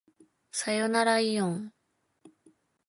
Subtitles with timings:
[0.51, 1.71] さよならいおん